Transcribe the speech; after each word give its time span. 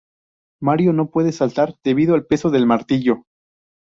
Mario 0.63 0.93
no 0.93 1.11
puede 1.11 1.31
saltar 1.31 1.75
debido 1.83 2.15
al 2.15 2.25
peso 2.25 2.49
del 2.49 2.65
martillo. 2.65 3.25